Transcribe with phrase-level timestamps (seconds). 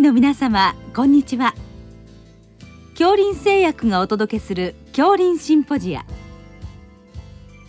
[0.00, 1.54] 医の皆様こんにちは。
[2.98, 6.06] 恐林製薬がお届けする恐林シンポジア。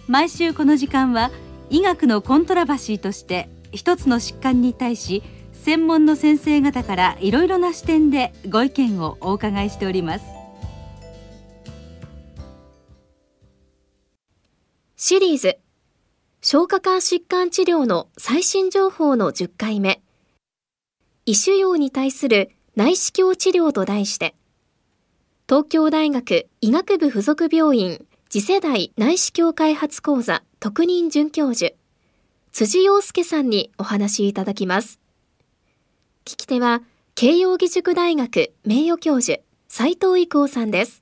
[0.07, 1.29] 毎週この時間は
[1.69, 10.25] 医学のコントラバシーとして一つの疾患に対し専門の先生方からいろいろな視点でご意見をお伺いしております。
[14.95, 15.57] シリーズ
[16.41, 20.01] 消化管疾患治療の最新情報の10回目。
[21.25, 24.33] 異種用に対する内視鏡治療と題して、
[25.47, 31.73] 東京大学医学部附属病院次世代内視鏡開発講座特任准教授、
[32.51, 34.99] 辻洋介さんにお話いただきます。
[36.25, 36.81] 聞き手は、
[37.13, 41.00] 慶應義塾大学名誉教授、斉藤育夫さんです。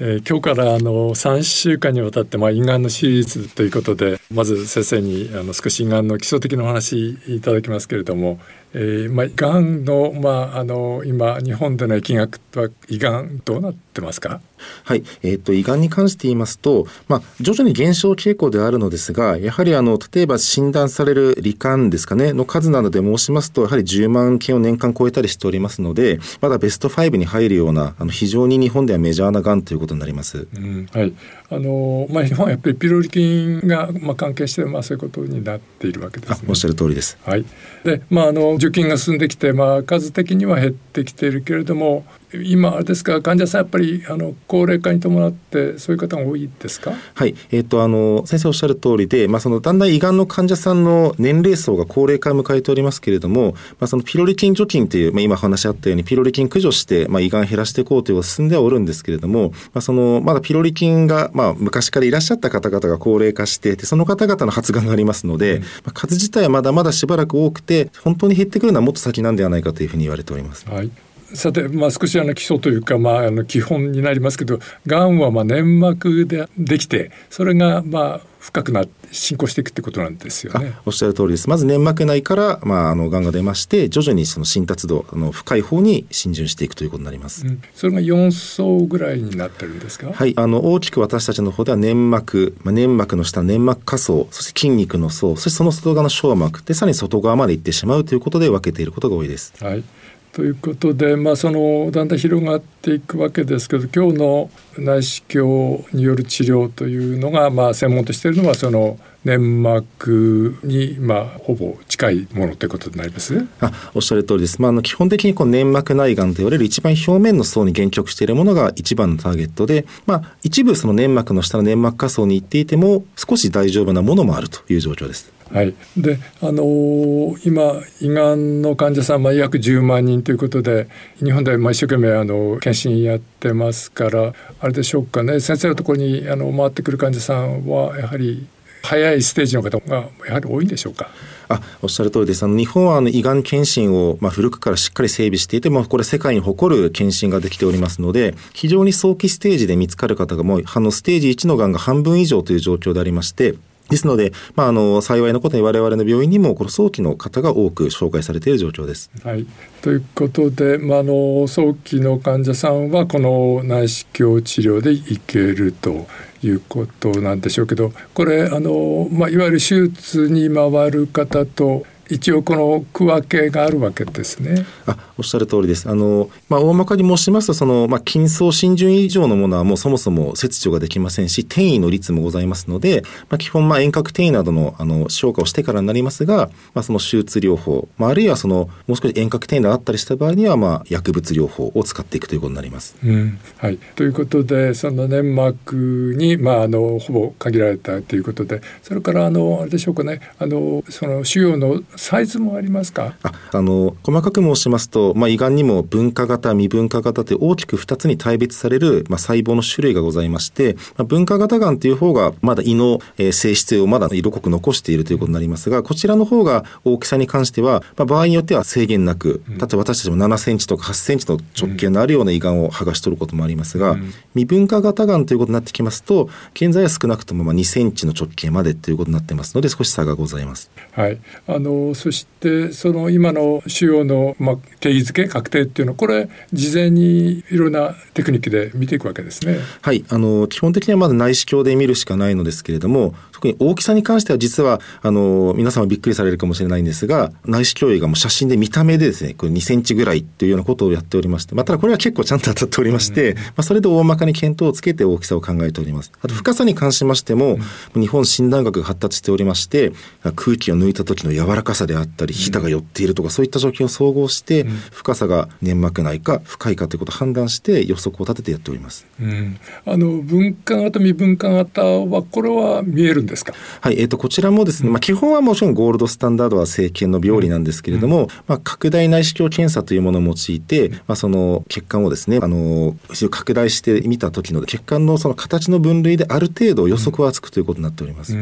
[0.00, 8.40] えー、今日からあの3週間にわたってまあ胃がんの手術ということでまず先生にあの少し胃がんの基礎的なお話いただきますけれども、
[8.74, 14.40] えー、まあがんのまああの今日本での疫学は胃がんどうなってますか？
[14.84, 30.46] はい、えっ、ー、と胃がんに関して言いますと、まあ徐々に減少傾向であるのですが、やはりあの例えば診断される罹患ですかねの数などで申しますとやはり10万件を年間超えたりしておりますので、まだベスト5に入るようなあの非常に日本ではメジャーながんということになります。
[30.54, 31.12] うん、はい。
[31.50, 37.18] あのまあ日本はやっぱりピロリ菌がまあ関係してまあそういうことになっているわけです、ね、おっしゃる通りです。
[37.24, 37.44] はい。
[37.84, 43.20] でまああの受菌が進んできてまあ数的には減ってきているけれども今あれですか？
[43.20, 46.92] 患者さんやっぱりあの高齢化に伴ってそういう方が多いですか？
[47.12, 47.34] はい。
[47.50, 70.68] えっ、ー、とあの先生おっしゃる通りで、まあ、そのだんだん胃がんの患者さんの年齢層が高齢化を迎えておりますけれども、まあ、そのピロリ菌除菌という、まあ、今話し合ったようにピロリ菌駆除して、まあ、胃がん減らしていこうという進んではおるんですけれども、まあ、そのまだピロリ菌が、まあ、昔からいらっしゃった方々が高齢化してでその方々の発がんがありますので、うん、まあ、数自体はまだまだしばらく多くて本当に減ってくるのはもっと先なんではないかというふうに言われております。
[70.68, 70.90] はい
[71.34, 80.72] さて、まあ、少しあの基礎というか、まあ、あの基本になりますけどがんはまあ粘膜でできてそれがまあ深くなって進行していくってことなんですよね。
[80.84, 81.48] おっしゃる通りです。
[81.48, 87.46] まず粘膜内から、まあ、あの、癌が出まして、徐々にその浸達度、あの、深い方に浸潤していくということになります。
[87.46, 90.10] うん、それが4層ぐらいになってるんですか？
[90.12, 90.32] はい。
[90.36, 99.52] あの、大きく私たちの方では粘膜、まあ、粘膜の下、粘膜下層、そして筋肉の層、そしてその外側の小膜、で、さらに外側まで行ってしまうということで分けていることが多いです。
[99.62, 99.84] はい。
[100.32, 113.46] ということで、まあ、そのだんだん広がっていくわけですけど今日の内視鏡による治療というのが、まあ、専門としているのはその粘膜に、まあ、ほぼ近いものということになります？
[113.60, 125.32] あおっしゃる通りです、まあ、あの基本的にこう粘膜内がんと言われる一番表面の層に限局しているものが一番のターゲットで、まあ、一部その粘膜の下の粘膜下層に行っていても少し大丈夫なものもあるという状況です。
[125.52, 130.88] はい、であのー、今胃がんの患者さん、まあ、約10万人ということで
[131.22, 135.40] 日本でまあ一生懸命あの検診やってますからあれでしょうかね。
[135.40, 138.46] 先生のところにあの回ってくる患者さんはやはり
[138.82, 141.08] 早いステージの方がやはり多いんでしょうか？
[141.48, 142.42] あおっしゃる通りです。
[142.42, 153.54] あの日本はあの胃がん検診をまあ古くからしっかり整備していて、まあ、これ世界に誇る検診ができておりますので、非常に早期ステージで見つかる方がもうあのステージ1のがんが半分以上という状況でありまして、
[153.92, 159.10] ですので、まあ、あの幸いのことに我々の病院にもこの早期の方が多く紹介されている状況です。
[159.22, 159.46] はい、
[159.82, 166.06] ということで、まあ、の早期の患者さんはこの内視鏡治療でいけると
[166.42, 174.66] いうことなんでしょうけどこれあの、まあ、いわゆる手術に回る方と一応この区分けがあるわけですね。
[174.86, 175.88] あおっしゃる通りです。
[175.88, 192.94] あの、まあ、大まかに申しますと、その、まあ、筋層浸潤以上のものはもうそもそも切除ができませんし、転移の率もございますので、まあ、基本、まあ、遠隔転移などの、あの、消化をしてからになりますが、まあ、その手術療法、まあ、あるいはその、もう少し遠隔転移があったりした場合には、まあ、薬物療法を使っていくということになります。
[193.02, 193.78] うん、はい。
[193.96, 203.14] ということで、その粘膜に、まあ、あの、ほぼ限られたということで、それから、あの、あれでしょうかね、あの、その腫瘍のサイズもありますか？
[203.22, 230.70] ああの細かく申しますと、まあ、胃がんにも分化型未分化型という大きく2つに大別される、まあ、細胞の種類がございまして、まあ、分化型がんという方がまだ胃の、えー、性質をまだ色濃く残しているということになりますがこちらの方が大きさに関しては、まあ、場合によっては制限なく、例えば私たちも7センチとか8センチの直径のあるような胃がんを剥がし取ることもありますが、うん、未分化型がんということになってきますと現在は少なくともまあ2センチの直径までということになってますので少し差がございます。
[230.92, 239.58] はい、あののそしてその今の腫瘍の、まあ、定義づけ確定っていうのはこれ事前にいろんなテクニックで見ていくわけですね。
[239.80, 256.12] はいあの基本的にはまず内視鏡で見るしかないのですけれども特に大きさに関しては実はあの皆様びっくりされるかもしれないんですが内視鏡医がもう写真で見た目でですねこれ2センチぐらいというようなことをやっておりまして、まあ、ただこれは結構ちゃんと当たっておりまして、うん、まあ、それで大まかに見当をつけて大きさを考えております。
[256.22, 257.58] あと深さに関しましても、
[257.94, 259.92] うん、日本診断学が発達しておりまして
[260.36, 269.06] 空気を抜いた時の柔らかさであったりひだが寄っているとかそういった条件を総合して、深さが粘膜内か深いかということを判断して予測を立ててやっております。
[269.20, 273.52] うん、あの分化型未分化型はこれは見えるんですか？
[273.80, 282.96] はい、えっ、ー、とこちらもですね、まあ基本はもちろんゴールドスタンダードは生検の病理なんですけれども、まあ拡大内視鏡検査というものを用いて、まあその血管をですね、あの
[283.30, 288.34] 拡大して見た時の血管のその形の分類である程度予測はつくということになっております。
[288.34, 288.38] わ、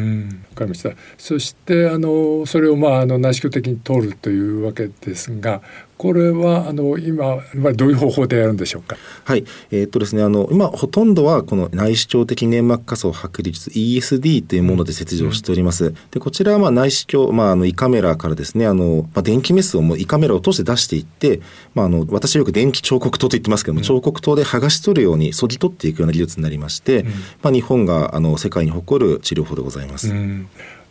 [0.55, 0.91] かりました。
[1.19, 5.63] そしてあのそれをまああの内視鏡的に通るというわけですが、
[6.01, 7.43] これはあの今
[7.75, 8.97] どういう方法でやるんでしょうか？
[9.25, 15.87] はい、えー、っとですねあの今ほとんどはこの内視鏡的粘膜下層剥離術 ESD というもので切除をしております。
[15.87, 21.43] うん、でこちらはまあ内視鏡まああの胃カメラからですねあのまあ電気メスをもう胃カメラを通して出していって、
[21.75, 27.11] まああの私よく電気彫刻刀と言ってますけども、うん、彫刻刀で剥がし取るように削ぎ取っていくような技術になりまして、うん、
[27.43, 30.11] まあ日本があの世界に誇る治療法でございます。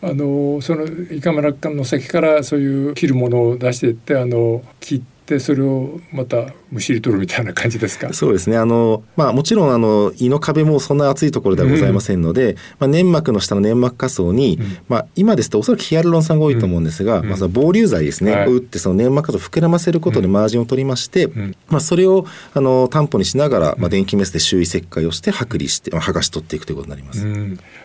[0.01, 8.13] あのその胃カメラの先からそういう切るものを出していってあの切ってそれをまたむしり取るみたいな感じですか？
[8.13, 8.57] そうですね。
[8.57, 21.27] あの、まあ、もちろんあの胃の壁もそんな厚いところではございませんので、うん、まあ、粘膜の下の粘膜下層に、うん、まあ、今ですとおそらくヒアルロン酸が多いと思うんですが、うん、まあ、その防流剤ですね、はい、を打ってその粘膜下層を膨らませることでマージンを取りまして、
[21.67, 27.27] まあ、それをあの担保にしながら、まあ、電気メスで周囲切開をして剥離して、まあ、剥がし取っていくということになります。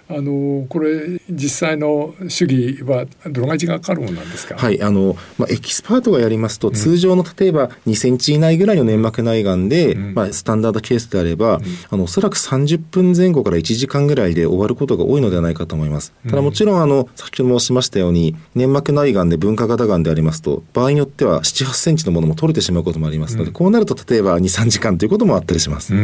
[0.06, 4.54] あのこれ実際の主義はどのぐらい時間かかるものなんですか？
[4.54, 16.12] はい、あのまあエキスパートがやりますと、通常の例えば2センチ以内ぐらいの粘膜内がんで、うん、まあスタンダードケースであれば、うん、あのおそらく30分前後から1時間ぐらいで終わることが多いのではないかと思います。
[16.28, 25.94] ただもちろんあの先ほど申しましたように粘膜内がんで分化型がんでありますと場合によっては7、8センチのものも取れてしまうこともありますので、こうなると例えば2、3時間ということもあったりします。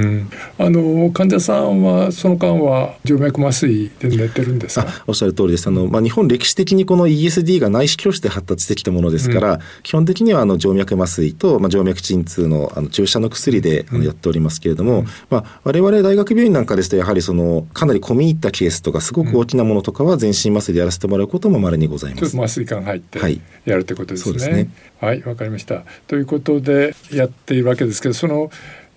[0.58, 4.86] あの患者さんはその間は静脈麻酔で寝てるんですか？
[5.06, 5.66] おっしゃる通りです。
[5.66, 22.36] あの、まあ、日本歴史的にこの ESD が内視鏡室で発達してきたものですから、うん、基本的にはあの静脈麻酔と、まあ、静脈鎮痛のあの注射の薬であのやっておりますけれども、うん、まあ、我々大学病院なんかですとやはりそのかなり込み入ったケースとかすごく大きなものとかは全身麻酔でやらせてもらうことも稀にございます。
[22.36, 23.18] 麻酔管入って
[23.64, 24.32] やるってことですね。
[24.32, 24.70] はい、そうですね
[25.00, 25.84] はいわかりました。
[26.06, 28.50] ということでやっているわけですけどその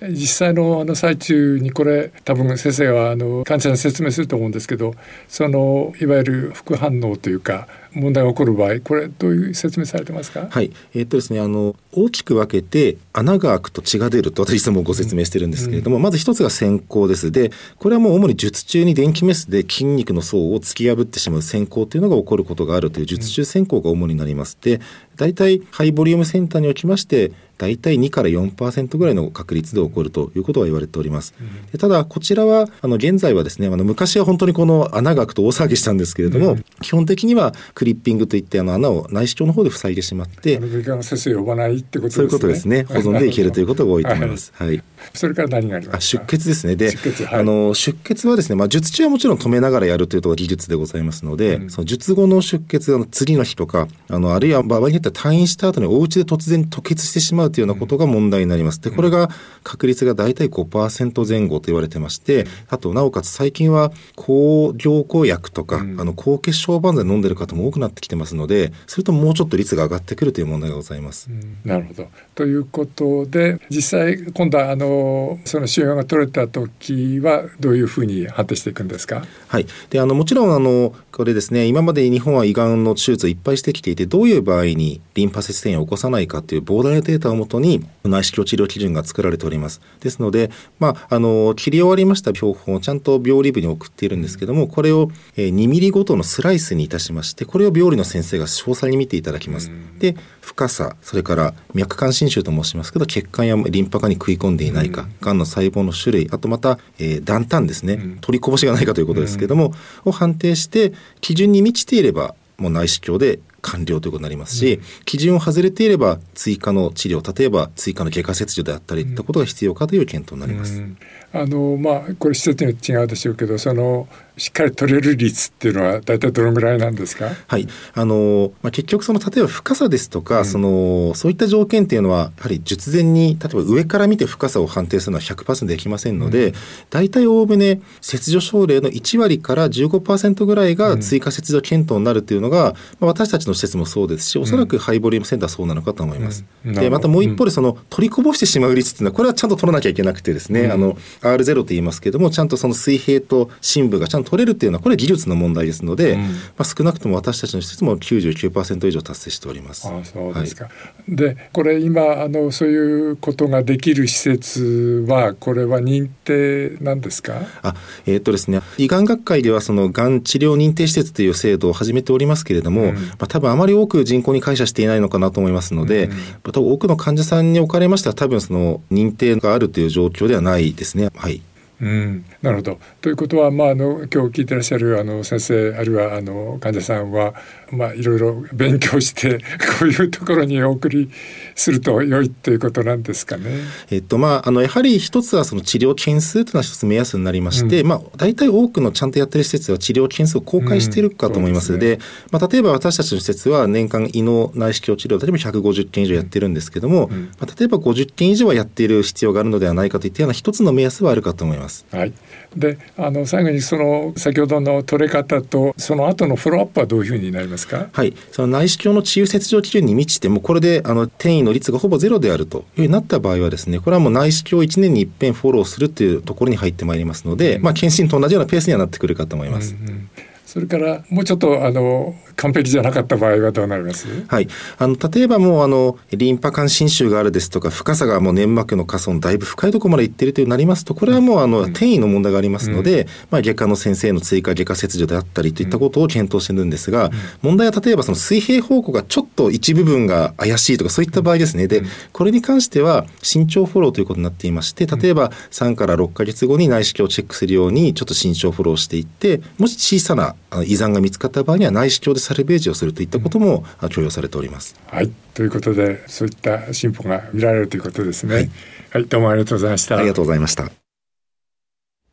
[0.09, 4.95] 実際のあの最中にこれ多分先生はあの患者さんに説明すると思うんですけど
[5.27, 10.47] そのいわゆる副反応というか問題が起こる場合これどういう説明されてますか？
[10.49, 10.71] はい。
[10.95, 17.31] えー、っとですねあの大きく分けて穴が開くと血が出ると私いつもご説明してるんですけれども、うん、まず一つが先行です。
[17.31, 24.57] でこれはもう主に術中に電気メスで筋肉の層を突き破ってしまう先行というのが起こることがあるという術中先行が主になります。
[24.59, 24.81] で
[25.15, 27.31] 大体ハイボリュームセンターにおきまして
[27.63, 31.33] 大体2から4%ぐらいの確率で起こるということは言われております。
[31.71, 42.11] でただこちらはあの現在はですねあの昔は本当にこの穴が開くと大騒ぎしたんですけれども、うん、基本的にはクリッピングといってあの穴を内視鏡の方で塞いでしまって先生呼ばないってことね。
[42.11, 42.83] そういうことですね。
[42.83, 44.51] 保存でいけるということが多いと思います。
[44.55, 44.83] はい。
[45.13, 46.75] それから何があります出血ですね。
[46.75, 58.81] で、出血,、はい、あの出血はですね、まあ術中はもちろん止めながらやるというと技術でございますので、うん、その術後の出血あの次の日とかあのあるいは場合によっては退院した後にお家で突然吐血してしまうというようなことが問題になります。
[58.81, 59.29] で、これが
[59.63, 71.29] 確率が大体5%前後と言われてまして、あとなおかつ最近は抗凝固薬とか、うん、あの抗血小板剤飲んでる方も多くなってきてますので、それともうちょっと率が上がってくるという問題がございます。
[71.29, 72.07] うん、なるほど。
[72.35, 79.23] ということで実際今度はあのその腫瘍が取れた時はどういうふうに判定していくんですか？
[79.47, 79.67] はい。
[79.89, 89.81] であのもちろんあのこれですね今まで日本は胃がんの手術をいっぱいしてきていてどういう場合にリンパ節転移を起こさないかという膨大なデータをもとに内視鏡治療基準が作られております。
[89.99, 99.71] ですので、まあ、あの切り終わりました標本をちゃんと病理部に送っているんですけどもこれを2ミリごとのスライスにいたしましてこれを病理の先生が詳細に見ていただきます。
[99.99, 109.73] で深さそれから脈管侵襲と申しますけど血管やリンパ管に食い込んでいないか、がんの細胞の種類あとまた、えー、断端ですね、取りこぼしがないかということですけども、
[110.05, 120.77] を判定して基準に満ちていればもう内視鏡で完了ということになりますし、うん、基準を外れていれば追加の治療例えば追加の外科切除であったりといったことが必要かという検討になります。
[120.77, 120.97] うん。
[121.35, 127.29] あのまあこれ施設によって違うでしょうけどそのしっかり取れる率っていうのは大体どのぐらいなんですか？
[127.47, 127.67] はい。
[127.93, 136.53] あの、まあ、結局その例えば深さですとか、うん、そのそういった条件っていうのはやはり術前に例えば上から見て深さを判定するのは100%できませんので、うん、
[136.89, 146.45] 大体おおむね切除症例の1割から15%ぐらいが追加切除検討になるというのが、うん、まあ、私たちの施設もそうですしおそらくハイボリュームセンターはそうなのかと思います。
[146.65, 156.29] でまたもう一方でその取りこぼしてしまう率っていうのはこれはちゃんと取らなきゃいけなくてですね、あの R0 と言いますけどもちゃんとその水平と深部がちゃんと取れるっていうのはこれ技術の問題ですので、うん、ま
[156.59, 159.87] あ、少なくとも私たちの施設も99%以上達成しております。
[159.87, 160.71] あそうですか、は
[161.07, 167.41] い、でこれ今あのそういうことができる施設はこれは認定なんですか？
[167.61, 181.09] あえー、っとですね胃がん学会ではそのがん治療認定施設という制度を始めておりますけれども、うん、まあ、多分あまり多く人口に感謝していないのかなと思いますので、うん、多分多くの患者さんにおかれましては多分その認定があるという状況ではないですね。
[181.15, 181.41] はい
[181.83, 182.79] うん、なるほど。
[183.01, 187.33] ということは、まあ、あの今日聞いてらっしゃるあの先生あるいはあの患者さんは、
[187.71, 189.39] まあ、いろいろ勉強して
[189.79, 191.11] こういうところにお送り
[191.55, 193.49] すると良いということなんですかね。
[193.91, 211.72] えっとまあ、あのやはり一つはその治療件数というのは一つ目安になりまして、うん、まあ、大体多くのちゃんとやってる施設は治療件数を公開しているかと思いますのでうんでね、まあ、例えば私たちの施設は年間胃の内視鏡治療例えば150件以上やってるんですけども、うん、まあ、例えば50件以上はやっている必要があるのではないかといったような一つの目安はあるかと思います。
[211.91, 212.13] はい、
[212.55, 217.87] であの最後にその先ほどの取れ方とその後のフォローアップはどういうふうになりますか？
[217.91, 218.13] はい。
[218.31, 229.75] その内視鏡の治癒切除基準に満ちてもこれであの転移の率がほぼゼロであるというふうになった場合はですねこれはもう内視鏡1年に一遍フォローするというところに入ってまいりますので、うん、まあ検診と同じようなペースにはなってくるかと思います。
[229.75, 230.09] うんうん
[230.53, 234.07] それからもうちょっとあの完璧じゃなかった場合はどうなります？
[234.27, 234.47] はい。
[234.77, 251.67] あの例えばもうあのリンパ管侵襲があるですとか深さがもう粘膜の下層のだいぶ深いところまでいっているというなりますとこれはもうあの、転移の問題がありますので、うん、まあ、外科の先生の追加外科切除であったりといったことを検討してるんですが、うん、問題は例えばその水平方向がちょっと一部分が怪しいとかそういった場合ですね。
[251.67, 251.81] で
[252.11, 264.75] これに関しては慎重フォローということになっていまして例えば3から6か月後に内視鏡をチェックするようにちょっと慎重フォローしていってもし小さな胃残が見つかった場合には内視鏡でサルベージをするといったことも許容されております。
[264.87, 268.35] はいということでそういった進歩が見られるということですね。
[268.35, 268.49] はい、
[268.91, 269.97] はい、どうもありがとうございました。
[269.97, 270.71] ありがとうございました。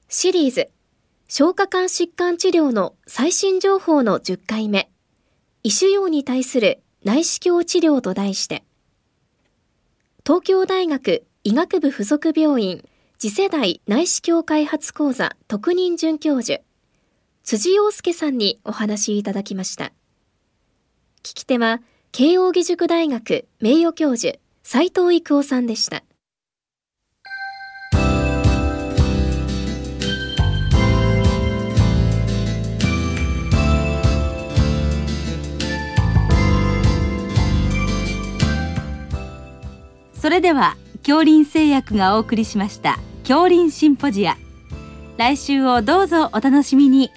[0.08, 0.68] シリーズ
[1.28, 4.90] 消化管疾患治療の最新情報の10回目
[5.62, 8.64] 胃腫瘍に対する内視鏡治療と題して
[10.26, 12.84] 東京大学医学部附属病院
[13.18, 16.60] 次世代内視鏡開発講座特任准教授
[17.42, 19.92] 辻洋介さんにお話いただきました。
[21.22, 21.80] 聞き手は、
[22.12, 26.04] 慶應義塾大学名誉教授、斉藤育夫さんでした。
[40.20, 44.36] それでは恐林製薬がお送りしました恐林シンポジア
[45.16, 47.10] 来週をどうぞお楽しみに